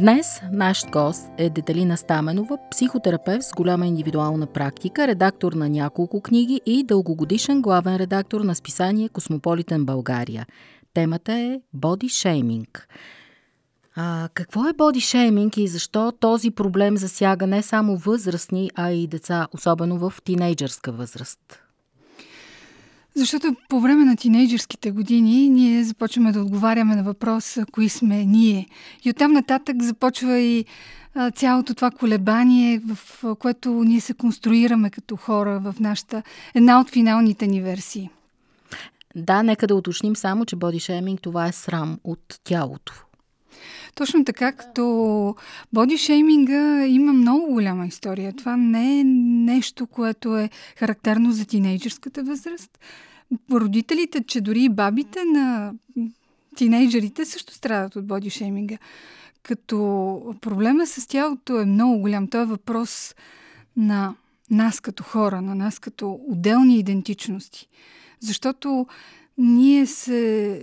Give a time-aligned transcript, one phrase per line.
[0.00, 6.60] Днес наш гост е Детелина Стаменова, психотерапевт с голяма индивидуална практика, редактор на няколко книги
[6.66, 10.46] и дългогодишен главен редактор на списание Космополитен България.
[10.94, 12.88] Темата е боди шейминг.
[13.96, 19.06] А, какво е боди шейминг и защо този проблем засяга не само възрастни, а и
[19.06, 21.67] деца, особено в тинейджърска възраст?
[23.14, 28.68] Защото по време на тинейджърските години ние започваме да отговаряме на въпроса кои сме ние.
[29.04, 30.64] И оттам нататък започва и
[31.14, 36.22] а, цялото това колебание, в което ние се конструираме като хора в нашата
[36.54, 38.10] една от финалните ни версии.
[39.16, 43.07] Да, нека да уточним само, че бодишейминг това е срам от тялото.
[43.94, 45.34] Точно така, като
[45.72, 48.32] бодишейминга има много голяма история.
[48.32, 49.04] Това не е
[49.44, 52.78] нещо, което е характерно за тинейджерската възраст.
[53.52, 55.72] Родителите, че дори и бабите на
[56.56, 58.78] тинейджерите също страдат от бодишейминга.
[59.42, 62.28] Като проблема с тялото е много голям.
[62.28, 63.14] Той е въпрос
[63.76, 64.14] на
[64.50, 67.68] нас като хора, на нас като отделни идентичности.
[68.20, 68.86] Защото
[69.38, 70.60] ние се е,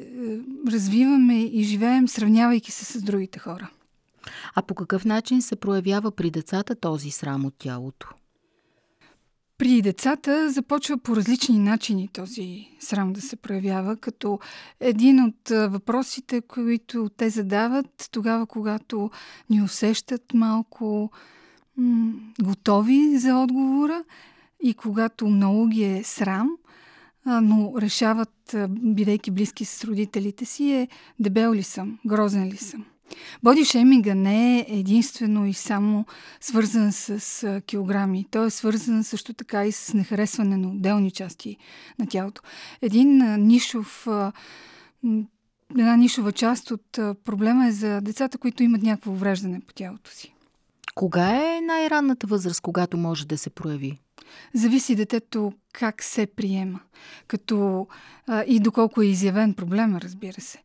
[0.72, 3.70] развиваме и живеем, сравнявайки се с другите хора.
[4.56, 8.09] А по какъв начин се проявява при децата този срам от тялото?
[9.58, 14.40] При децата започва по различни начини този срам да се проявява, като
[14.80, 19.12] един от въпросите, които те задават тогава, когато
[19.50, 21.12] ни усещат малко
[21.78, 24.03] м- готови за отговора
[24.64, 26.50] и когато много ги е срам–
[27.25, 30.88] но решават, бидейки близки с родителите си, е
[31.19, 32.86] дебел ли съм, грозен ли съм.
[33.44, 36.06] Боди шейминга не е единствено и само
[36.41, 38.25] свързан с килограми.
[38.31, 41.58] Той е свързан също така и с нехаресване на отделни части
[42.00, 42.41] на тялото.
[42.81, 44.08] Един нишов
[45.72, 46.91] една нишова част от
[47.24, 50.35] проблема е за децата, които имат някакво увреждане по тялото си.
[50.96, 54.00] Кога е най-ранната възраст, когато може да се прояви?
[54.53, 56.80] Зависи детето как се приема,
[57.28, 57.88] като
[58.28, 60.58] а, и доколко е изявен проблема, разбира се.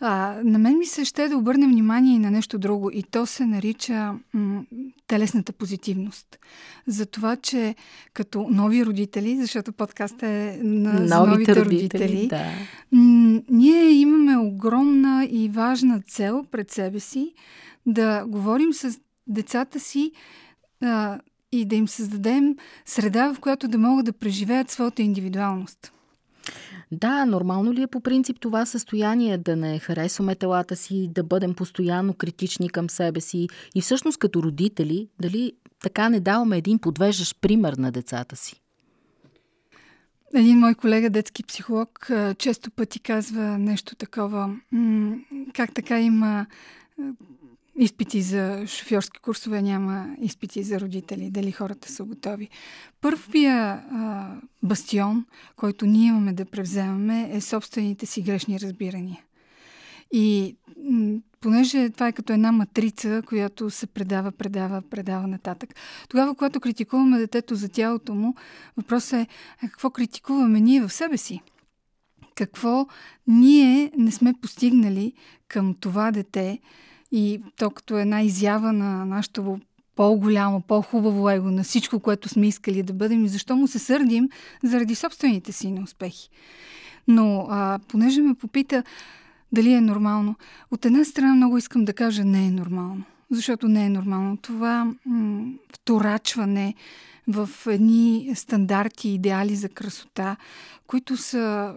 [0.00, 3.26] А, на мен ми се ще да обърнем внимание и на нещо друго, и то
[3.26, 4.64] се нарича м-
[5.06, 6.38] телесната позитивност.
[6.86, 7.74] За това, че
[8.12, 12.44] като нови родители, защото подкаст е на новите, новите родители, родители да.
[12.92, 17.34] м- ние имаме огромна и важна цел пред себе си
[17.86, 20.12] да говорим с децата си
[20.82, 21.18] а,
[21.60, 25.92] и да им създадем среда, в която да могат да преживеят своята индивидуалност.
[26.92, 31.54] Да, нормално ли е по принцип това състояние да не харесваме телата си, да бъдем
[31.54, 37.40] постоянно критични към себе си и всъщност като родители, дали така не даваме един подвеждащ
[37.40, 38.60] пример на децата си?
[40.34, 44.56] Един мой колега, детски психолог, често пъти казва нещо такова.
[45.54, 46.46] Как така има
[47.76, 52.48] изпити за шофьорски курсове, няма изпити за родители, дали хората са готови.
[53.00, 54.30] Първия а,
[54.62, 55.26] бастион,
[55.56, 59.20] който ние имаме да превземаме, е собствените си грешни разбирания.
[60.12, 60.56] И
[61.40, 65.74] понеже това е като една матрица, която се предава, предава, предава нататък.
[66.08, 68.34] Тогава, когато критикуваме детето за тялото му,
[68.76, 69.28] въпросът е
[69.60, 71.40] какво критикуваме ние в себе си?
[72.34, 72.86] Какво
[73.26, 75.12] ние не сме постигнали
[75.48, 76.58] към това дете,
[77.16, 79.58] и то като една изява на нашето
[79.96, 84.28] по-голямо, по-хубаво его, на всичко, което сме искали да бъдем и защо му се сърдим
[84.62, 86.28] заради собствените си неуспехи.
[87.08, 88.82] Но а, понеже ме попита
[89.52, 90.34] дали е нормално,
[90.70, 93.04] от една страна много искам да кажа не е нормално.
[93.30, 94.36] Защото не е нормално.
[94.36, 96.74] Това м- вторачване
[97.28, 100.36] в едни стандарти, идеали за красота,
[100.86, 101.74] които са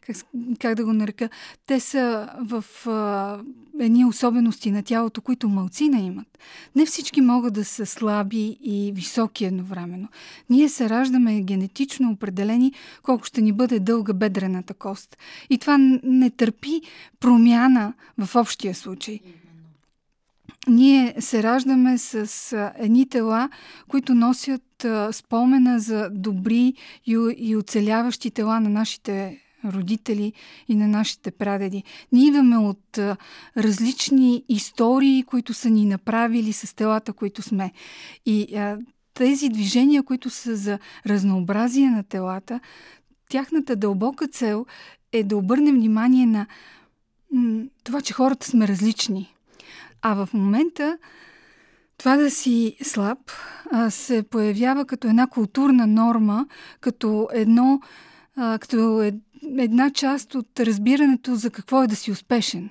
[0.00, 0.16] как,
[0.60, 1.28] как да го нарека,
[1.66, 3.38] те са в а,
[3.80, 6.38] едни особености на тялото, които мълцина имат.
[6.76, 10.08] Не всички могат да са слаби и високи едновременно.
[10.50, 12.72] Ние се раждаме генетично определени
[13.02, 15.16] колко ще ни бъде дълга бедрената кост.
[15.50, 16.80] И това не търпи
[17.20, 19.20] промяна в общия случай.
[20.68, 23.48] ние се раждаме с едни тела,
[23.88, 24.65] които носят
[25.12, 26.74] спомена за добри
[27.06, 30.32] и, и оцеляващи тела на нашите родители
[30.68, 31.82] и на нашите прадеди.
[32.12, 32.98] Ние идваме от
[33.56, 37.72] различни истории, които са ни направили с телата, които сме.
[38.26, 38.78] И а,
[39.14, 42.60] тези движения, които са за разнообразие на телата,
[43.30, 44.66] тяхната дълбока цел
[45.12, 46.46] е да обърнем внимание на
[47.32, 49.34] м- това, че хората сме различни.
[50.02, 50.98] А в момента
[51.98, 53.18] това да си слаб
[53.90, 56.46] се появява като една културна норма,
[56.80, 57.80] като едно,
[58.36, 59.12] като е,
[59.58, 62.70] една част от разбирането за какво е да си успешен.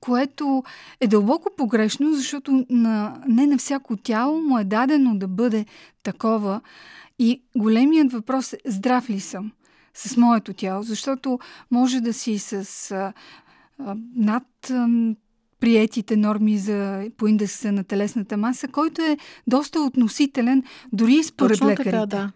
[0.00, 0.62] Което
[1.00, 5.66] е дълбоко погрешно, защото на, не на всяко тяло му е дадено да бъде
[6.02, 6.60] такова.
[7.18, 9.52] И големият въпрос е здрав ли съм
[9.94, 11.38] с моето тяло, защото
[11.70, 13.12] може да си с а,
[14.16, 14.72] над
[15.64, 19.16] приетите норми за, по индекса на телесната маса, който е
[19.46, 20.62] доста относителен,
[20.92, 21.90] дори и според Точно лекарите.
[21.90, 22.32] Така, да.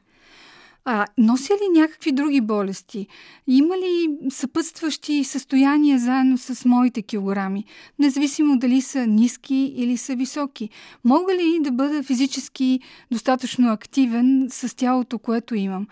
[0.84, 3.06] А нося ли някакви други болести?
[3.46, 7.64] Има ли съпътстващи състояния заедно с моите килограми?
[7.98, 10.70] Независимо дали са ниски или са високи.
[11.04, 15.86] Мога ли да бъда физически достатъчно активен с тялото, което имам?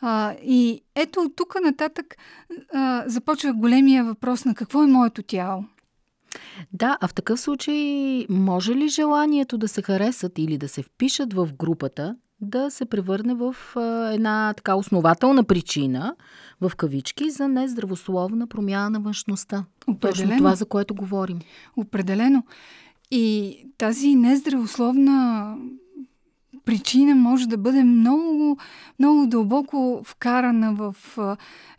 [0.00, 2.16] А, и ето от тук нататък
[2.72, 5.64] а, започва големия въпрос на какво е моето тяло.
[6.72, 11.32] Да, а в такъв случай може ли желанието да се харесат или да се впишат
[11.32, 16.16] в групата да се превърне в а, една така основателна причина,
[16.60, 19.64] в кавички, за нездравословна промяна на външността.
[19.86, 20.30] Определено.
[20.30, 21.38] Точно това, за което говорим.
[21.76, 22.44] Определено.
[23.10, 25.56] И тази нездравословна
[26.64, 28.58] причина може да бъде много,
[28.98, 30.96] много дълбоко вкарана в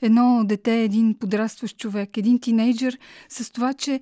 [0.02, 2.98] едно дете, един подрастващ човек, един тинейджър,
[3.30, 4.02] с това, че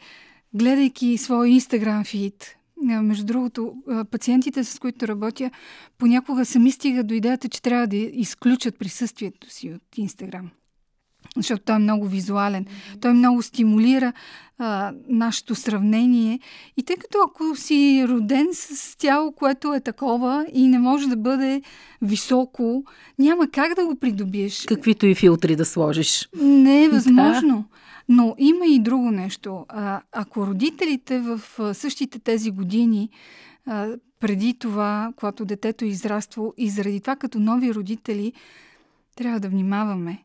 [0.53, 3.73] гледайки своя инстаграм фид, между другото,
[4.11, 5.51] пациентите, с които работя,
[5.97, 10.49] понякога сами стигат до идеята, че трябва да изключат присъствието си от Инстаграм.
[11.37, 12.65] Защото той е много визуален.
[13.01, 14.13] Той много стимулира
[14.57, 16.39] а, нашето сравнение.
[16.77, 21.17] И тъй като ако си роден с тяло, което е такова и не може да
[21.17, 21.61] бъде
[22.01, 22.83] високо,
[23.19, 24.65] няма как да го придобиеш.
[24.65, 26.29] Каквито и филтри да сложиш.
[26.41, 27.57] Не е възможно.
[27.71, 27.77] Да.
[28.09, 29.65] Но има и друго нещо.
[29.69, 31.41] А, ако родителите в
[31.73, 33.09] същите тези години,
[33.65, 33.87] а,
[34.19, 38.33] преди това, когато детето е израствало и заради това като нови родители,
[39.15, 40.23] трябва да внимаваме,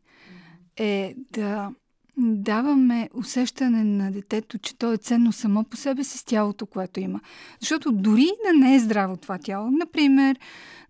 [0.76, 1.70] е да
[2.16, 7.00] даваме усещане на детето, че то е ценно само по себе си с тялото, което
[7.00, 7.20] има.
[7.60, 10.38] Защото дори да не е здраво това тяло, например,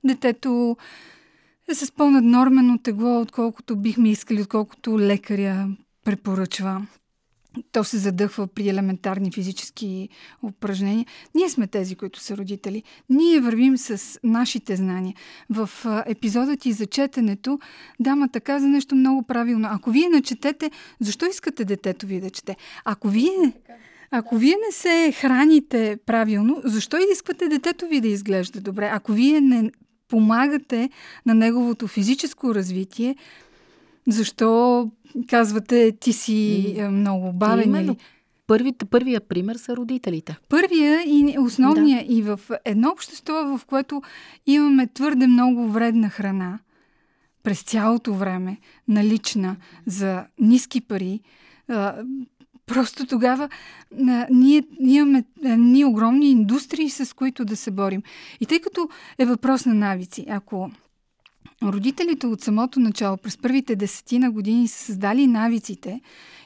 [0.04, 0.76] детето
[1.68, 5.68] е с по-наднормено тегло, отколкото бихме искали, отколкото лекаря
[6.04, 6.86] препоръчва.
[7.72, 10.08] То се задъхва при елементарни физически
[10.42, 11.06] упражнения.
[11.34, 12.82] Ние сме тези, които са родители.
[13.10, 15.14] Ние вървим с нашите знания.
[15.50, 15.70] В
[16.06, 17.58] епизода ти за четенето
[18.00, 19.68] дамата каза нещо много правилно.
[19.70, 20.70] Ако вие начетете,
[21.00, 22.56] защо искате детето ви да чете?
[22.84, 23.52] Ако вие
[24.16, 28.90] ако вие не се храните правилно, защо искате детето ви да изглежда добре?
[28.92, 29.70] Ако вие не
[30.08, 30.90] помагате
[31.26, 33.16] на неговото физическо развитие,
[34.08, 34.90] защо
[35.28, 36.88] казвате, ти си mm.
[36.88, 37.68] много бавен?
[37.68, 37.96] Именно.
[38.46, 40.36] Първите, първия пример са родителите.
[40.48, 42.12] Първия и основния да.
[42.12, 44.02] и в едно общество, в което
[44.46, 46.58] имаме твърде много вредна храна
[47.42, 48.56] през цялото време,
[48.88, 49.56] налична
[49.86, 51.20] за ниски пари,
[52.66, 53.48] просто тогава
[54.08, 58.02] а, ние, имаме ние огромни индустрии, с които да се борим.
[58.40, 60.70] И тъй като е въпрос на навици, ако
[61.64, 66.00] Родителите от самото начало, през първите десетина години са създали навиците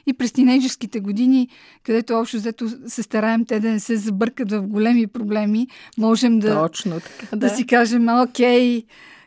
[0.07, 1.49] и през тинейджерските години,
[1.83, 5.67] където общо взето се стараем те да не се забъркат в големи проблеми,
[5.99, 7.49] можем да, Точно така, да.
[7.49, 8.83] да си кажем, окей,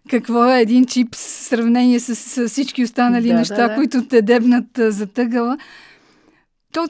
[0.10, 3.76] какво е един чип в сравнение с, с всички останали да, неща, да, да.
[3.76, 5.58] които те дебнат за тъгала.
[6.72, 6.88] То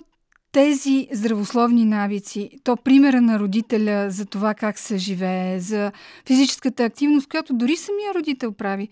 [0.51, 5.91] тези здравословни навици, то примера на родителя за това как се живее, за
[6.25, 8.89] физическата активност, която дори самия родител прави,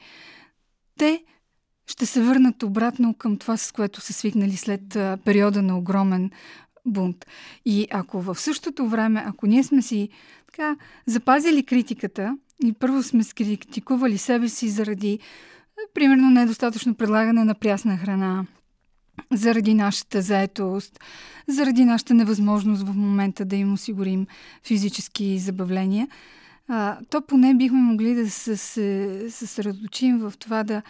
[0.98, 1.24] те
[1.88, 4.82] ще се върнат обратно към това, с което са свикнали след
[5.26, 6.32] периода на огромен
[6.86, 7.26] бунт.
[7.66, 10.10] И ако в същото време, ако ние сме си
[10.48, 10.76] така
[11.06, 15.20] запазили критиката и първо сме критикували себе си заради
[15.94, 18.46] примерно недостатъчно предлагане на прясна храна,
[19.32, 21.00] заради нашата заетост,
[21.48, 24.28] заради нашата невъзможност в момента да им осигурим
[24.64, 26.08] физически забавления,
[27.10, 28.58] то поне бихме могли да се
[29.30, 30.82] съсредоточим в това да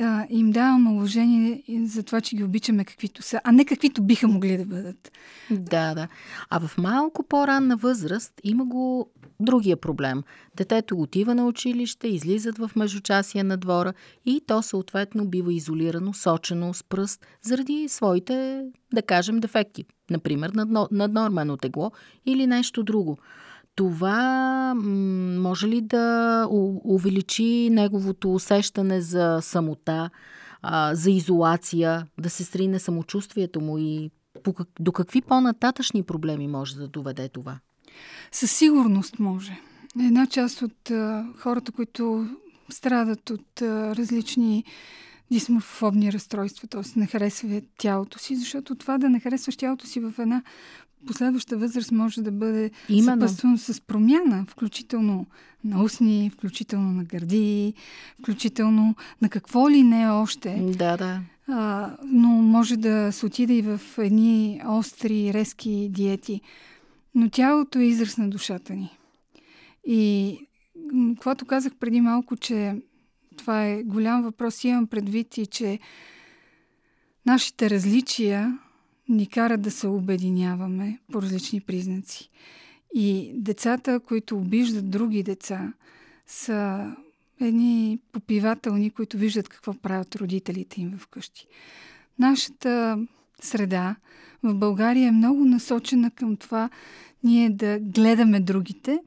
[0.00, 4.28] а, им даваме уважение за това, че ги обичаме каквито са, а не каквито биха
[4.28, 5.12] могли да бъдат.
[5.50, 6.08] Да, да.
[6.50, 9.10] А в малко по-ранна възраст има го
[9.40, 10.22] другия проблем.
[10.56, 13.92] Детето отива на училище, излизат в междучасия на двора
[14.24, 19.84] и то съответно бива изолирано, сочено с пръст заради своите, да кажем, дефекти.
[20.10, 20.52] Например,
[20.90, 21.92] наднормено тегло
[22.26, 23.18] или нещо друго.
[23.76, 24.74] Това
[25.38, 26.46] може ли да
[26.84, 30.10] увеличи неговото усещане за самота,
[30.92, 34.10] за изолация, да се срине самочувствието му и
[34.80, 37.58] до какви по-нататъчни проблеми може да доведе това?
[38.32, 39.60] Със сигурност може.
[40.00, 40.90] Една част от
[41.38, 42.28] хората, които
[42.70, 44.64] страдат от различни
[45.30, 47.00] дисморфобни разстройства, т.е.
[47.00, 50.42] не харесва тялото си, защото това да не харесваш тялото си в една
[51.06, 52.70] последваща възраст може да бъде
[53.04, 55.26] съпъствано с промяна, включително
[55.64, 57.74] на устни, включително на гърди,
[58.20, 60.72] включително на какво ли не още.
[60.78, 61.20] Да, да.
[61.48, 66.40] А, но може да се отиде и в едни остри, резки диети.
[67.14, 68.98] Но тялото е израз на душата ни.
[69.86, 70.38] И
[71.18, 72.74] когато казах преди малко, че
[73.36, 75.78] това е голям въпрос, имам предвид и, че
[77.26, 78.58] нашите различия
[79.08, 82.30] ни карат да се обединяваме по различни признаци.
[82.94, 85.72] И децата, които обиждат други деца,
[86.26, 86.92] са
[87.40, 91.46] едни попивателни, които виждат какво правят родителите им вкъщи.
[92.18, 92.98] Нашата
[93.40, 93.96] среда
[94.42, 96.70] в България е много насочена към това
[97.24, 98.98] ние да гледаме другите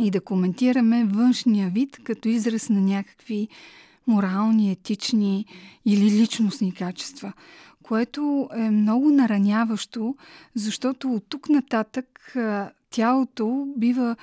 [0.00, 3.48] и да коментираме външния вид като израз на някакви
[4.06, 5.46] морални, етични
[5.84, 7.32] или личностни качества,
[7.90, 10.16] което е много нараняващо,
[10.54, 12.36] защото от тук нататък
[12.90, 14.16] тялото бива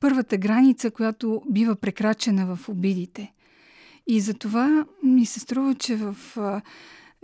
[0.00, 3.32] първата граница, която бива прекрачена в обидите.
[4.06, 6.16] И затова ми се струва, че в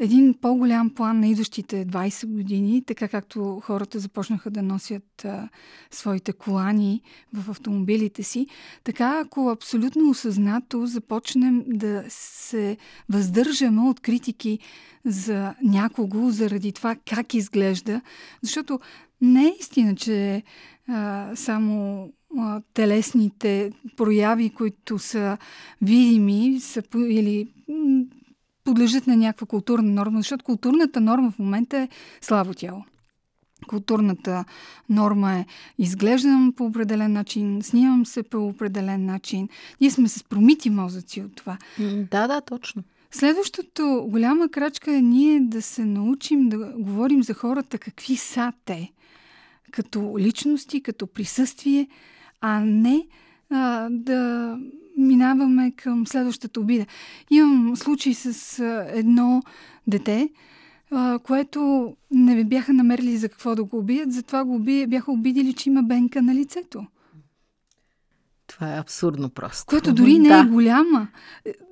[0.00, 5.48] един по-голям план на идващите 20 години, така както хората започнаха да носят а,
[5.90, 7.02] своите колани
[7.34, 8.46] в автомобилите си,
[8.84, 12.76] така ако абсолютно осъзнато започнем да се
[13.08, 14.58] въздържаме от критики
[15.04, 18.00] за някого, заради това как изглежда,
[18.42, 18.80] защото
[19.20, 20.42] не е истина, че
[20.88, 22.08] а, само
[22.74, 25.38] телесните прояви, които са
[25.82, 27.48] видими са, или
[28.70, 31.88] подлежат на някаква културна норма, защото културната норма в момента е
[32.20, 32.84] слабо тяло.
[33.66, 34.44] Културната
[34.88, 35.46] норма е
[35.78, 39.48] изглеждам по определен начин, снимам се по определен начин.
[39.80, 41.58] Ние сме с промити мозъци от това.
[42.10, 42.82] Да, да, точно.
[43.10, 48.92] Следващото голяма крачка е ние да се научим да говорим за хората какви са те.
[49.70, 51.88] Като личности, като присъствие,
[52.40, 53.06] а не
[53.50, 54.56] а, да
[55.00, 56.86] минаваме към следващата обида.
[57.30, 58.58] Имам случай с
[58.92, 59.42] едно
[59.86, 60.28] дете,
[61.22, 65.82] което не бяха намерили за какво да го убият, затова го бяха обидили, че има
[65.82, 66.86] бенка на лицето.
[68.46, 69.66] Това е абсурдно просто.
[69.66, 70.38] Което дори не е да.
[70.38, 71.08] е голяма.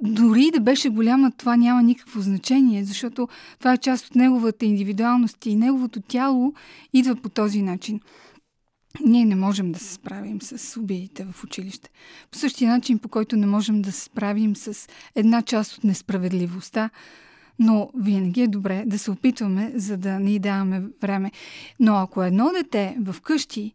[0.02, 5.46] Дори да беше голяма, това няма никакво значение, защото това е част от неговата индивидуалност
[5.46, 6.54] и неговото тяло
[6.92, 8.00] идва по този начин
[9.06, 11.90] ние не можем да се справим с убиите в училище.
[12.30, 16.90] По същия начин, по който не можем да се справим с една част от несправедливостта,
[17.58, 21.32] но винаги е добре да се опитваме, за да не даваме време.
[21.80, 23.74] Но ако едно дете в къщи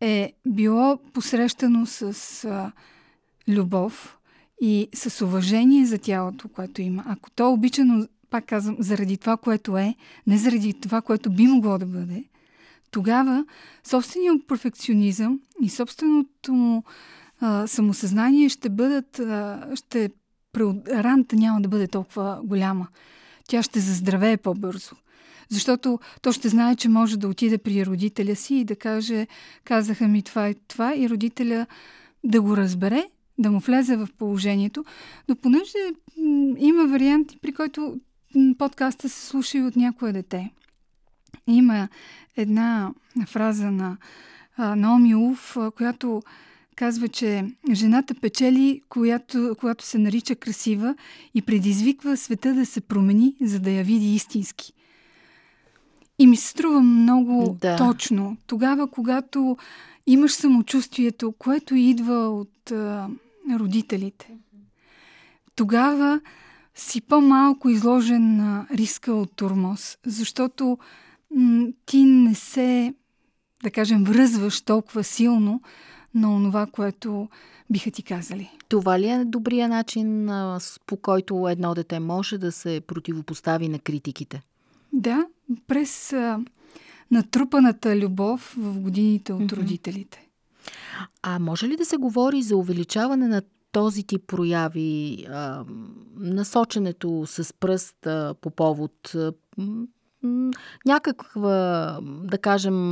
[0.00, 2.72] е било посрещано с а,
[3.48, 4.18] любов
[4.60, 9.36] и с уважение за тялото, което има, ако то е обичано, пак казвам, заради това,
[9.36, 9.94] което е,
[10.26, 12.24] не заради това, което би могло да бъде,
[12.92, 13.44] тогава
[13.84, 16.84] собственият перфекционизъм и собственото му
[17.40, 20.10] а, самосъзнание ще бъдат, а, ще
[20.88, 22.86] раната няма да бъде толкова голяма.
[23.48, 24.96] Тя ще заздравее по-бързо.
[25.48, 29.26] Защото то ще знае, че може да отиде при родителя си и да каже,
[29.64, 31.66] казаха ми това и това, и родителя
[32.24, 33.04] да го разбере,
[33.38, 34.84] да му влезе в положението.
[35.28, 35.78] Но понеже
[36.58, 38.00] има варианти, при който
[38.58, 40.50] подкаста се слуша и от някое дете.
[41.46, 41.88] Има
[42.36, 42.90] една
[43.26, 43.96] фраза на
[44.58, 46.22] Наоми Улф, която
[46.76, 50.94] казва, че жената печели, която, която се нарича красива
[51.34, 54.72] и предизвиква света да се промени, за да я види истински.
[56.18, 57.76] И ми се струва много да.
[57.76, 58.36] точно.
[58.46, 59.56] Тогава, когато
[60.06, 63.08] имаш самочувствието, което идва от а,
[63.52, 64.30] родителите,
[65.56, 66.20] тогава
[66.74, 70.78] си по-малко изложен на риска от турмоз, защото
[71.86, 72.94] ти не се,
[73.62, 75.62] да кажем, връзваш толкова силно
[76.14, 77.28] на онова, което
[77.70, 78.50] биха ти казали.
[78.68, 80.30] Това ли е добрия начин,
[80.86, 84.42] по който едно дете може да се противопостави на критиките?
[84.92, 85.26] Да,
[85.66, 86.14] през
[87.10, 89.56] натрупаната любов в годините от mm-hmm.
[89.56, 90.28] родителите.
[91.22, 95.64] А може ли да се говори за увеличаване на този тип прояви, а,
[96.16, 99.32] насоченето с пръст а, по повод а,
[100.86, 102.90] някаква, да кажем,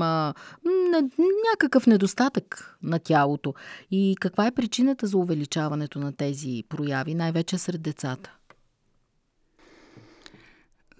[1.52, 3.54] някакъв недостатък на тялото.
[3.90, 8.36] И каква е причината за увеличаването на тези прояви, най-вече сред децата?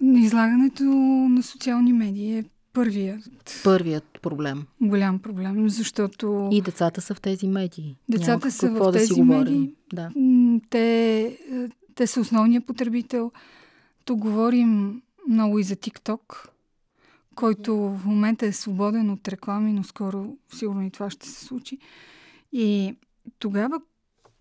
[0.01, 0.83] Излагането
[1.29, 3.61] на социални медии е първият.
[3.63, 4.65] Първият проблем.
[4.81, 6.49] Голям проблем, защото...
[6.51, 7.97] И децата са в тези медии.
[8.09, 9.73] Децата Няма са в да тези медии.
[9.93, 10.09] Да.
[10.69, 11.37] Те,
[11.95, 13.31] те са основният потребител.
[14.05, 16.47] Тук говорим много и за TikTok,
[17.35, 21.77] който в момента е свободен от реклами, но скоро сигурно и това ще се случи.
[22.51, 22.95] И
[23.39, 23.81] тогава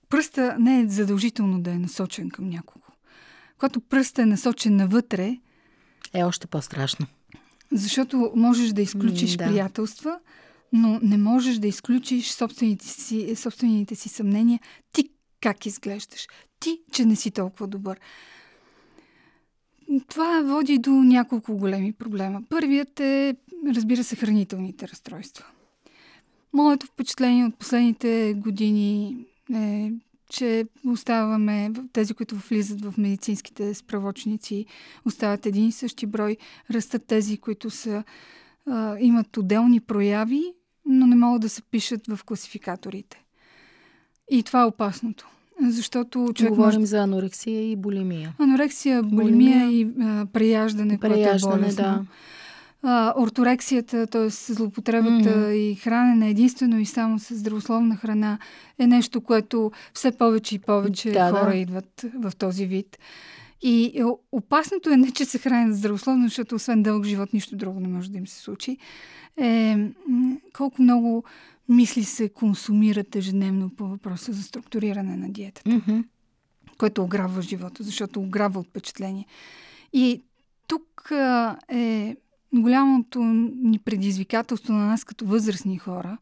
[0.09, 2.85] пръста не е задължително да е насочен към някого.
[3.59, 5.39] Когато пръста е насочен навътре,
[6.15, 7.07] е още по-страшно.
[7.73, 9.47] Защото можеш да изключиш да.
[9.47, 10.19] приятелства,
[10.73, 14.61] но не можеш да изключиш собствените си, собствените си съмнения.
[14.93, 16.27] Ти как изглеждаш?
[16.61, 18.01] Ти, че не си толкова добър.
[20.09, 22.43] Това води до няколко големи проблема.
[22.49, 23.37] Първият е,
[23.75, 25.45] разбира се, хранителните разстройства.
[26.53, 29.17] Моето впечатление от последните години
[29.55, 29.93] е,
[30.31, 34.67] че оставаме, тези, които влизат в медицинските справочници,
[35.05, 36.37] остават един и същи брой,
[36.71, 38.05] растат тези, които са,
[38.67, 40.43] а, имат отделни прояви,
[40.87, 43.25] но не могат да се пишат в класификаторите.
[44.31, 45.29] И това е опасното.
[45.63, 46.87] Защото човек Говорим може...
[46.87, 48.35] за анорексия и булимия.
[48.39, 51.83] Анорексия, булимия, булимия и а, преяждане, преяждане, което е болесно.
[51.83, 52.03] Да.
[52.83, 54.29] А, орторексията, т.е.
[54.29, 55.53] злоупотребата mm-hmm.
[55.53, 58.39] и хранене единствено и само с здравословна храна
[58.79, 61.57] е нещо, което все повече и повече да, хора да.
[61.57, 62.99] идват в този вид.
[63.63, 67.81] И е, опасното е не, че се хранят здравословно, защото освен дълъг живот нищо друго
[67.81, 68.77] не може да им се случи.
[69.41, 69.79] Е,
[70.53, 71.25] колко много
[71.71, 76.05] мисли се консумират ежедневно по въпроса за структуриране на диетата, mm-hmm.
[76.79, 79.27] което ограбва живота, защото ограбва от впечатление.
[79.93, 80.23] И
[80.67, 82.17] тук а, е
[82.55, 86.19] голямото ни предизвикателство на нас като възрастни хора,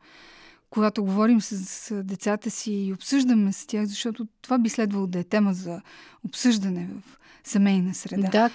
[0.71, 5.25] когато говорим с децата си и обсъждаме с тях, защото това би следвало да е
[5.25, 5.81] тема за
[6.25, 8.29] обсъждане в семейна среда.
[8.29, 8.51] Да,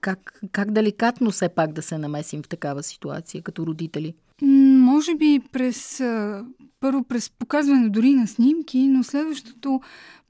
[0.00, 4.14] как, как деликатно все пак да се намесим в такава ситуация като родители?
[4.42, 6.02] Може би през,
[6.80, 9.80] първо през показване дори на снимки, но следващото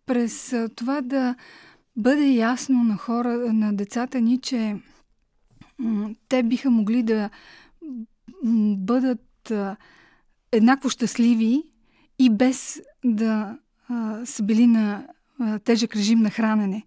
[0.07, 1.35] през това да
[1.97, 4.77] бъде ясно на хора, на децата ни, че
[6.29, 7.31] те биха могли да
[8.77, 9.53] бъдат
[10.53, 11.63] еднакво щастливи
[12.19, 13.59] и без да
[14.25, 15.07] са били на
[15.65, 16.85] тежък режим на хранене.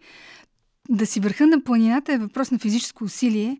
[0.89, 3.59] Да си върха на планината е въпрос на физическо усилие,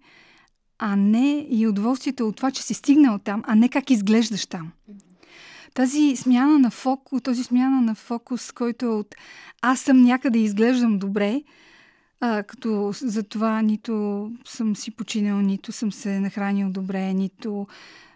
[0.86, 4.72] а не и удоволствието от това, че си стигнал там, а не как изглеждаш там.
[5.74, 9.16] Тази смяна на фокус, този смяна на фокус, който е от
[9.62, 11.42] аз съм някъде и изглеждам добре,
[12.20, 17.68] а, като за това нито съм си починал, нито съм се нахранил добре, нито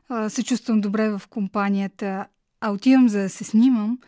[0.09, 2.25] а, се чувствам добре в компанията,
[2.61, 3.99] а отивам за да се снимам,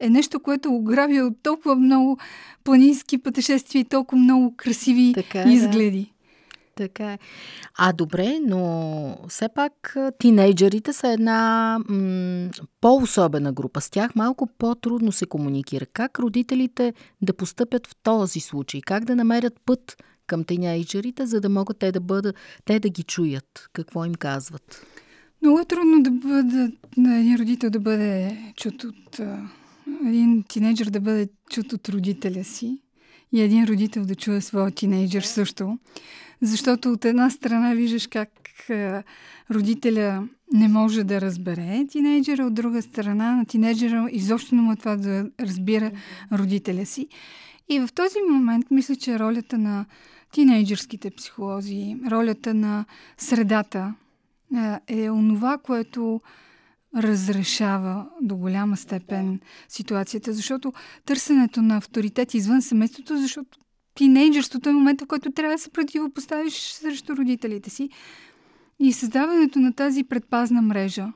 [0.00, 2.18] е нещо, което ограби от толкова много
[2.64, 6.00] планински пътешествия и толкова много красиви така, е, изгледи.
[6.00, 6.17] Да.
[6.78, 7.18] Така е.
[7.78, 13.80] А добре, но все пак тинейджерите са една м- по-особена група.
[13.80, 15.86] С тях малко по-трудно се комуникира.
[15.86, 18.80] Как родителите да постъпят в този случай?
[18.80, 23.02] Как да намерят път към тинейджерите, за да могат те да, бъдат, те да ги
[23.02, 23.68] чуят?
[23.72, 24.86] Какво им казват?
[25.42, 29.20] Много е трудно да бъде, на един родител да бъде чут от
[30.06, 32.82] един тинейджър да бъде чут от родителя си
[33.32, 35.78] и един родител да чуе своя тинейджър също.
[36.42, 38.30] Защото от една страна виждаш как
[39.50, 44.76] родителя не може да разбере тинейджера, от друга страна на тинейджера изобщо не му е
[44.76, 45.90] това да разбира
[46.32, 47.08] родителя си.
[47.68, 49.84] И в този момент мисля, че ролята на
[50.32, 52.84] тинейджърските психолози, ролята на
[53.18, 53.94] средата
[54.88, 56.20] е онова, което
[56.96, 60.72] разрешава до голяма степен ситуацията, защото
[61.04, 63.58] търсенето на авторитет извън семейството, защото
[63.94, 67.90] тинейджерството е момента, в който трябва да се противопоставиш срещу родителите си.
[68.78, 71.12] И създаването на тази предпазна мрежа,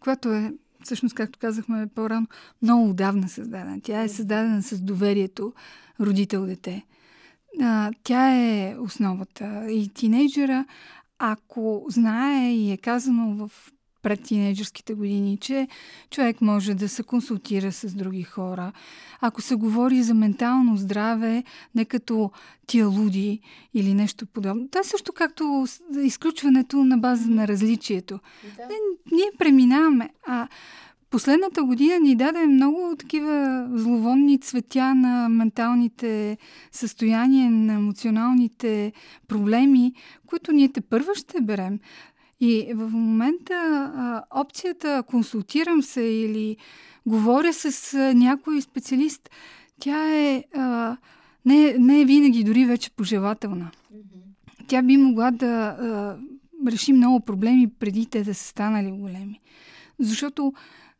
[0.00, 0.52] която е,
[0.84, 2.26] всъщност, както казахме по-рано,
[2.62, 3.80] много отдавна създадена.
[3.82, 5.52] Тя е създадена с доверието
[6.00, 6.82] родител-дете.
[8.02, 9.70] тя е основата.
[9.70, 10.64] И тинейджера,
[11.18, 15.68] ако знае и е казано в пред тинейджърските години, че
[16.10, 18.72] човек може да се консултира с други хора.
[19.20, 22.30] Ако се говори за ментално здраве, не като
[22.66, 23.40] тия луди
[23.74, 24.68] или нещо подобно.
[24.68, 25.66] Това е също както
[26.02, 28.18] изключването на база на различието.
[28.56, 28.62] Да.
[28.62, 28.74] Не,
[29.12, 30.10] ние преминаваме.
[30.26, 30.48] А
[31.10, 36.38] Последната година ни даде много такива зловонни цветя на менталните
[36.72, 38.92] състояния, на емоционалните
[39.28, 39.92] проблеми,
[40.26, 41.78] които ние те първа ще берем.
[42.40, 46.56] И в момента а, опцията консултирам се или
[47.06, 49.30] говоря с а, някой специалист,
[49.80, 50.96] тя е а,
[51.44, 53.70] не, не е винаги дори вече пожелателна.
[54.66, 56.18] Тя би могла да а,
[56.70, 59.40] реши много проблеми преди те да са станали големи.
[59.98, 60.52] Защото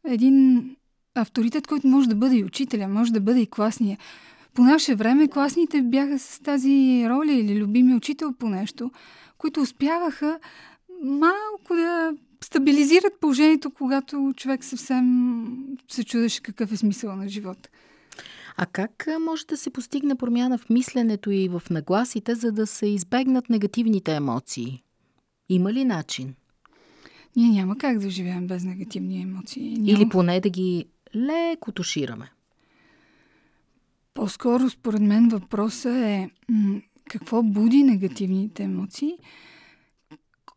[0.07, 0.71] един
[1.15, 3.99] авторитет, който може да бъде и учителя, може да бъде и класния.
[4.55, 8.91] По наше време класните бяха с тази роля или любими учител по нещо,
[9.39, 10.39] които успяваха
[11.03, 12.13] малко да
[12.45, 15.57] стабилизират положението, когато човек съвсем
[15.89, 17.69] се чудеше какъв е смисъл на живота.
[18.57, 22.87] А как може да се постигне промяна в мисленето и в нагласите, за да се
[22.87, 24.83] избегнат негативните емоции?
[25.49, 26.35] Има ли начин?
[27.37, 29.75] Ние няма как да живеем без негативни емоции.
[29.79, 29.91] Няма...
[29.91, 32.33] Или поне да ги леко тушираме.
[34.15, 36.31] По-скоро, според мен, въпросът е
[37.11, 39.19] какво буди негативните емоции.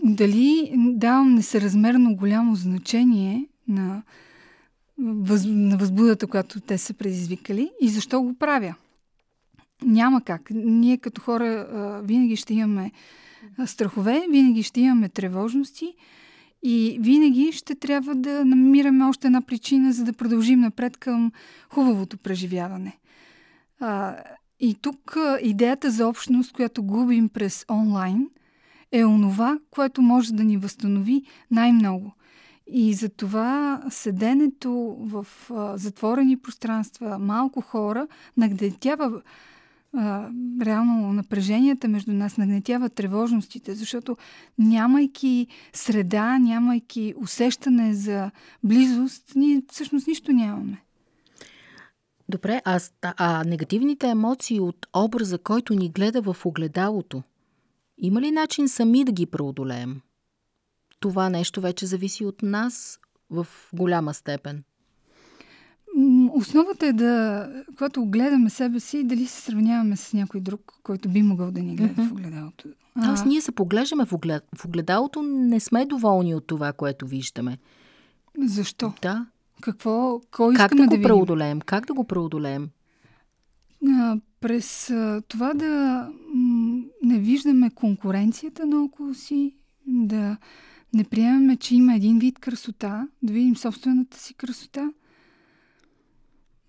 [0.04, 4.04] Дали давам несъразмерно голямо значение на,
[5.00, 8.76] въз, на възбудата, която те са предизвикали и защо го правя.
[9.86, 10.50] Няма как.
[10.54, 11.68] Ние като хора
[12.04, 12.92] винаги ще имаме
[13.66, 15.96] страхове, винаги ще имаме тревожности
[16.64, 21.32] и винаги ще трябва да намираме още една причина, за да продължим напред към
[21.70, 22.98] хубавото преживяване.
[24.60, 28.30] И тук идеята за общност, която губим през онлайн,
[28.92, 32.14] е онова, което може да ни възстанови най-много.
[32.68, 35.28] И за това седенето в
[35.76, 39.22] затворени пространства, малко хора, нагнетява
[40.62, 44.18] реално напреженията между нас, нагнетява тревожностите, защото
[44.58, 48.32] нямайки среда, нямайки усещане за
[48.64, 50.82] близост, ние всъщност нищо нямаме.
[52.30, 57.24] Добре, а, а негативните емоции от образа, който ни гледа в огледалото,
[58.02, 60.02] има ли начин сами да ги преодолеем?
[61.00, 64.64] Това нещо вече зависи от нас в голяма степен.
[66.34, 71.22] Основата е да, когато гледаме себе си, дали се сравняваме с някой друг, който би
[71.22, 72.10] могъл да ни гледа mm-hmm.
[72.10, 72.70] в огледалото.
[73.06, 74.44] Тоест, ние се поглеждаме в, оглед...
[74.58, 77.58] в огледалото, не сме доволни от това, което виждаме.
[78.40, 78.94] Защо?
[79.02, 79.26] Да.
[79.62, 81.62] Какво, кой как да, да го преодолеем?
[81.62, 82.70] Как да го преодолеем?
[83.90, 86.08] А, през а, това да
[87.04, 89.56] не виждаме конкуренцията наоколо си,
[89.88, 90.38] да
[90.94, 94.94] не приемаме, че има един вид красота, да видим собствената си красота,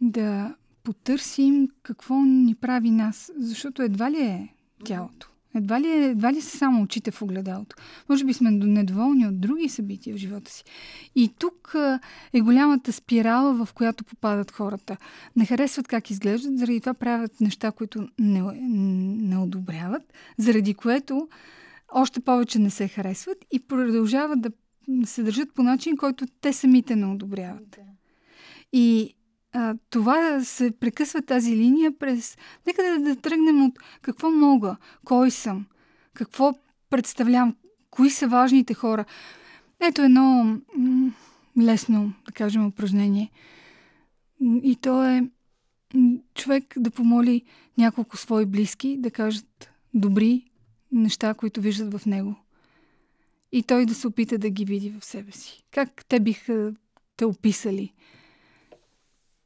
[0.01, 5.32] да потърсим какво ни прави нас, защото едва ли е тялото.
[5.55, 7.77] Едва ли, едва ли са само очите в огледалото.
[8.09, 10.65] Може би сме недоволни от други събития в живота си.
[11.15, 11.75] И тук
[12.33, 14.97] е голямата спирала, в която попадат хората.
[15.37, 18.43] Не харесват как изглеждат, заради това правят неща, които не,
[19.29, 21.29] не одобряват, заради което
[21.93, 24.51] още повече не се харесват и продължават да
[25.05, 27.79] се държат по начин, който те самите не одобряват.
[28.73, 29.15] И
[29.53, 32.37] а, това се прекъсва тази линия през...
[32.67, 35.67] Нека да, да тръгнем от какво мога, кой съм,
[36.15, 36.55] какво
[36.91, 37.57] представлявам,
[37.91, 39.05] кои са важните хора.
[39.81, 41.13] Ето едно м-
[41.61, 43.31] лесно, да кажем, упражнение.
[44.63, 45.29] И то е
[46.35, 47.43] човек да помоли
[47.79, 50.51] няколко свои близки да кажат добри
[50.93, 52.35] неща, които виждат в него.
[53.53, 55.65] И той да се опита да ги види в себе си.
[55.71, 56.73] Как те биха
[57.17, 57.93] те описали–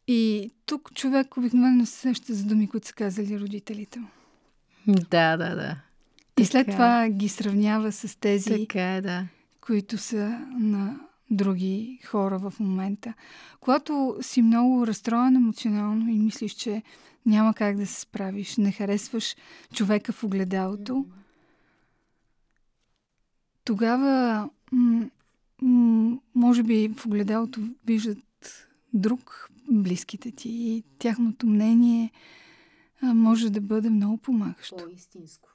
[0.09, 4.09] и тук човек обикновено се сеща за думи, които са казали родителите му.
[4.87, 5.77] Да, да, да.
[6.39, 6.77] И след така.
[6.77, 9.27] това ги сравнява с тези, така е, да.
[9.61, 13.15] които са на други хора в момента.
[13.61, 16.83] Когато си много разстроен емоционално и мислиш, че
[17.27, 19.37] няма как да се справиш, не харесваш
[19.75, 21.07] човека в огледалото,
[23.65, 25.11] тогава м-
[25.63, 28.19] м- може би в огледалото виждат
[28.95, 32.11] друг близките ти и тяхното мнение
[33.03, 34.77] а, може да бъде много помагащо.
[34.77, 35.49] По-истинско.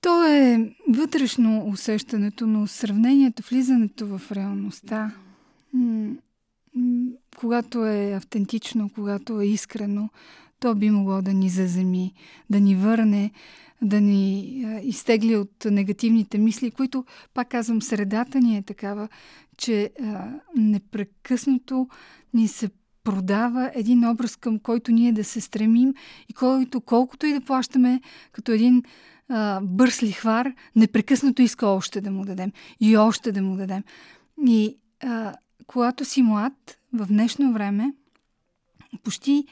[0.00, 5.14] То е вътрешно усещането, но сравнението, влизането в реалността,
[5.72, 6.14] м-
[6.74, 10.08] м- когато е автентично, когато е искрено,
[10.60, 12.14] то би могло да ни заземи,
[12.50, 13.30] да ни върне,
[13.82, 19.08] да ни а, изтегли от негативните мисли, които, пак казвам, средата ни е такава,
[19.56, 21.88] че а, непрекъснато
[22.34, 22.70] ни се
[23.04, 25.94] продава един образ, към който ние да се стремим
[26.28, 28.00] и който, колкото и да плащаме
[28.32, 28.82] като един
[29.28, 33.82] а, бърз лихвар, непрекъснато иска още да му дадем и още да му дадем.
[34.46, 35.34] И а,
[35.66, 37.92] когато си млад, в днешно време,
[39.02, 39.46] почти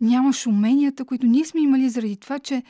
[0.00, 2.62] нямаш уменията, които ние сме имали заради това, че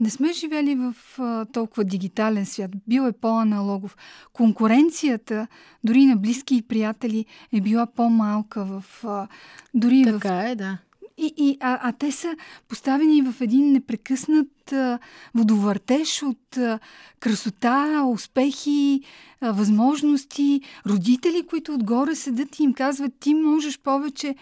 [0.00, 2.70] не сме живели в а, толкова дигитален свят.
[2.86, 3.96] Бил е по-аналогов.
[4.32, 5.46] Конкуренцията,
[5.84, 9.04] дори на близки и приятели, е била по-малка в...
[9.04, 9.28] А,
[9.74, 10.46] дори така в...
[10.46, 10.78] е, да.
[11.18, 12.36] И, и, а, а те са
[12.68, 14.98] поставени в един непрекъснат а,
[15.34, 16.78] водовъртеж от а,
[17.20, 19.02] красота, успехи,
[19.40, 24.34] а, възможности, родители, които отгоре седят и им казват, ти можеш повече.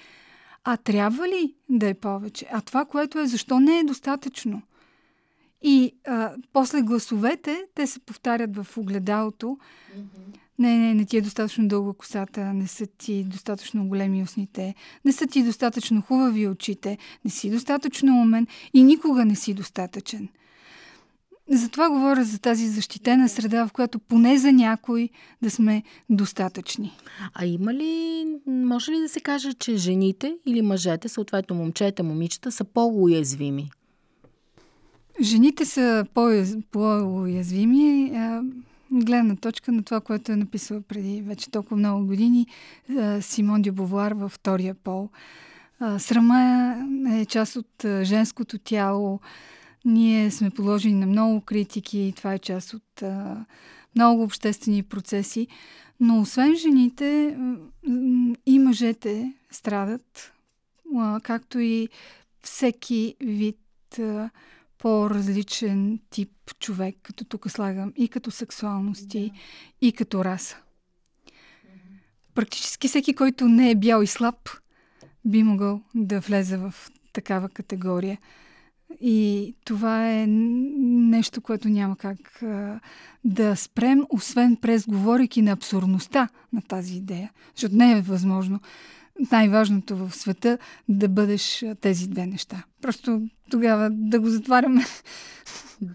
[0.64, 2.46] А трябва ли да е повече?
[2.52, 4.62] А това, което е, защо не е достатъчно?
[5.66, 9.46] И а, после гласовете, те се повтарят в огледалото.
[9.46, 10.38] Mm-hmm.
[10.58, 14.74] Не, не, не ти е достатъчно дълга косата, не са ти достатъчно големи устните,
[15.04, 20.28] не са ти достатъчно хубави очите, не си достатъчно умен и никога не си достатъчен.
[21.48, 25.08] Затова говоря за тази защитена среда, в която поне за някой
[25.42, 26.92] да сме достатъчни.
[27.34, 32.52] А има ли, може ли да се каже, че жените или мъжете, съответно момчета, момичета,
[32.52, 33.70] са по-уязвими?
[35.24, 36.06] Жените са
[36.70, 38.12] по-уязвими.
[38.92, 42.46] Гледна точка на това, което е написала преди вече толкова много години
[43.20, 45.08] Симон Дюбовуар във втория пол.
[45.98, 46.74] Срама
[47.10, 49.20] е част от женското тяло.
[49.84, 52.12] Ние сме положени на много критики.
[52.16, 53.02] Това е част от
[53.94, 55.46] много обществени процеси.
[56.00, 57.38] Но освен жените,
[58.46, 60.32] и мъжете страдат,
[61.22, 61.88] както и
[62.42, 63.58] всеки вид
[64.84, 69.86] по-различен тип човек, като тук слагам и като сексуалности, да.
[69.86, 70.56] и като раса.
[72.34, 74.50] Практически всеки, който не е бял и слаб,
[75.24, 76.74] би могъл да влезе в
[77.12, 78.18] такава категория.
[79.00, 82.80] И това е нещо, което няма как а,
[83.24, 87.32] да спрем, освен през говорейки на абсурдността на тази идея.
[87.54, 88.60] Защото не е възможно
[89.32, 92.64] най-важното в света да бъдеш тези две неща.
[92.82, 94.84] Просто тогава да го затваряме.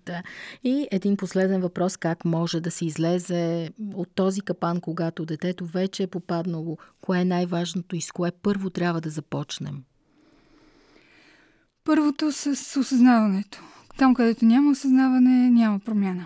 [0.05, 0.21] Да.
[0.63, 1.97] И един последен въпрос.
[1.97, 6.77] Как може да се излезе от този капан, когато детето вече е попаднало?
[7.01, 9.83] Кое е най-важното и с кое първо трябва да започнем?
[11.83, 13.63] Първото с осъзнаването.
[13.97, 16.25] Там, където няма осъзнаване, няма промяна.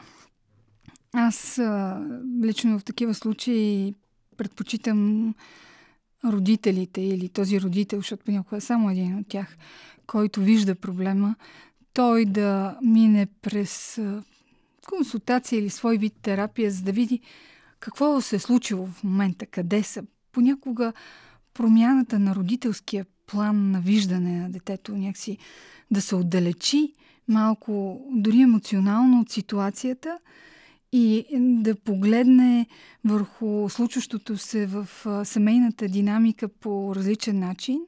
[1.13, 1.61] Аз
[2.43, 3.95] лично в такива случаи
[4.37, 5.33] предпочитам
[6.25, 9.57] родителите или този родител, защото понякога е само един от тях,
[10.07, 11.35] който вижда проблема,
[11.93, 14.01] той да мине през
[14.89, 17.19] консултация или свой вид терапия, за да види
[17.79, 20.03] какво се е случило в момента, къде са.
[20.31, 20.93] Понякога
[21.53, 25.37] промяната на родителския план на виждане на детето някакси
[25.91, 26.93] да се отдалечи
[27.27, 30.19] малко, дори емоционално от ситуацията–
[30.93, 32.67] и да погледне
[33.05, 34.87] върху случващото се в
[35.25, 37.79] семейната динамика по различен начин,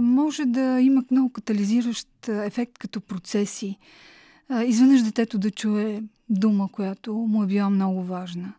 [0.00, 3.78] може да има много катализиращ ефект като процеси.
[4.66, 8.52] Изведнъж детето да чуе дума, която му е била много важна.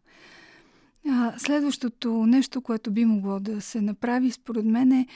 [1.38, 5.08] Следващото нещо, което би могло да се направи, според мен е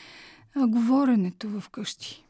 [0.57, 2.25] говоренето в къщи.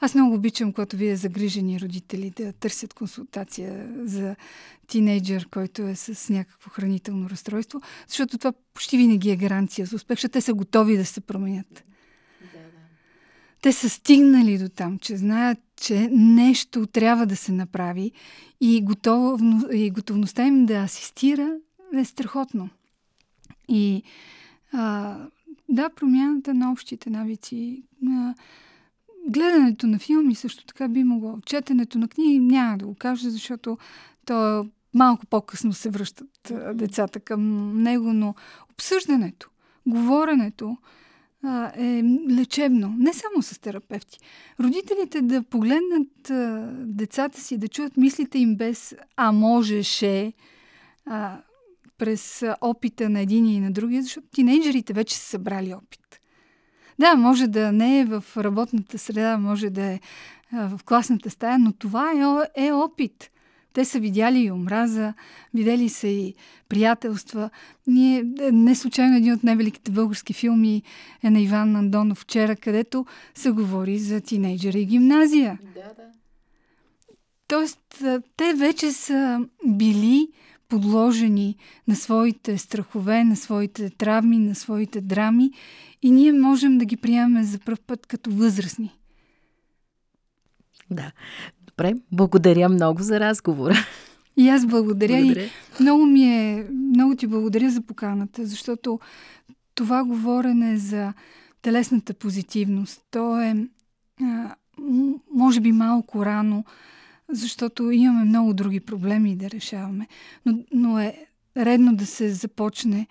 [0.00, 4.36] Аз много обичам, когато вие загрижени родители да търсят консултация за
[4.86, 10.16] тинейджър, който е с някакво хранително разстройство, защото това почти винаги е гаранция за успех,
[10.16, 11.84] защото те са готови да се променят.
[13.62, 18.12] Те са стигнали до там, че знаят, че нещо трябва да се направи
[18.60, 21.56] и, готовно, и готовността им да асистира
[21.94, 22.68] е страхотно.
[23.68, 24.02] И
[24.72, 25.16] а,
[25.68, 27.82] да, промяната на общите навици.
[28.08, 28.34] А,
[29.28, 31.38] гледането на филми също така би могло.
[31.46, 33.78] Четенето на книги няма да го кажа, защото
[34.24, 38.34] то малко по-късно се връщат децата към него, но
[38.72, 39.50] обсъждането,
[39.86, 40.76] говоренето
[41.44, 44.18] а, е лечебно, не само с терапевти.
[44.60, 50.32] Родителите да погледнат а, децата си, да чуят мислите им без а можеше
[51.06, 51.38] а,
[51.98, 56.20] през опита на един и на другия, защото тинейджерите вече са събрали опит.
[56.98, 60.00] Да, може да не е в работната среда, може да е
[60.52, 62.12] в класната стая, но това
[62.56, 63.30] е, е опит,
[63.72, 65.14] Те са видяли и омраза,
[65.54, 66.34] видели са и
[66.68, 67.50] приятелства.
[67.86, 70.82] Ние, не случайно един от най-великите български филми
[71.22, 75.58] е на Иван Андонов вчера, където се говори за тинейджери и гимназия.
[75.74, 76.02] Да, да.
[77.48, 78.04] Тоест,
[78.36, 80.28] те вече са били
[80.72, 81.56] подложени
[81.88, 85.50] на своите страхове, на своите травми, на своите драми
[86.02, 88.98] и ние можем да ги приемем за първ път като възрастни.
[90.90, 91.12] Да.
[91.66, 93.74] Добре, благодаря много за разговора.
[94.36, 95.16] И аз благодаря.
[95.16, 95.44] благодаря.
[95.44, 99.00] И много ми е, много ти благодаря за поканата, защото
[99.74, 101.12] това говорене за
[101.62, 103.56] телесната позитивност, то е
[104.22, 104.54] а,
[105.34, 106.64] може би малко рано,
[107.32, 110.08] защото имаме много други проблеми да решаваме.
[110.46, 113.06] Но, но е редно да се започне,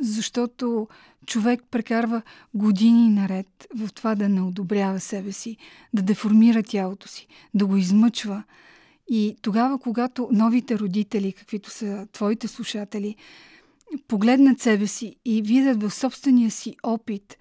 [0.00, 0.88] защото
[1.26, 2.22] човек прекарва
[2.54, 5.56] години наред в това да не одобрява себе си,
[5.94, 8.42] да деформира тялото си, да го измъчва.
[9.08, 13.16] И тогава, когато новите родители, каквито са твоите слушатели,
[14.08, 17.36] погледнат себе си и видят в собствения си опит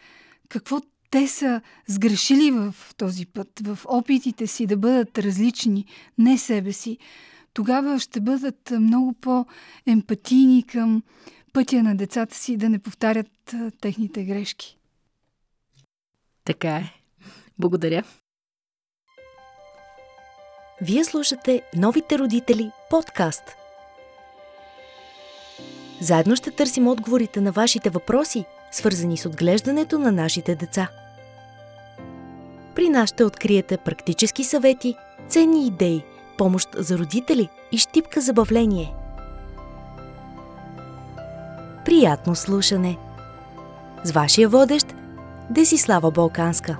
[0.49, 5.85] какво те са сгрешили в този път, в опитите си да бъдат различни,
[6.17, 6.97] не себе си,
[7.53, 11.03] тогава ще бъдат много по-емпатийни към
[11.53, 14.77] пътя на децата си да не повтарят техните грешки.
[16.45, 16.93] Така е.
[17.59, 18.03] Благодаря.
[20.81, 23.43] Вие слушате Новите родители подкаст.
[26.01, 31.00] Заедно ще търсим отговорите на вашите въпроси, свързани с отглеждането на нашите деца.
[32.75, 34.95] При нас ще откриете практически съвети,
[35.27, 36.03] ценни идеи,
[36.37, 38.93] помощ за родители и щипка забавление–
[41.85, 42.97] Приятно слушане!
[44.03, 44.87] С вашия водещ
[45.49, 46.77] Десислава Балканска.